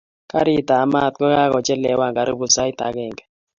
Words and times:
karit 0.31 0.69
ab 0.77 0.87
mat 0.93 1.13
kakakocheleean 1.19 2.15
karibu 2.17 2.45
saait 2.55 2.79
angengee. 2.87 3.27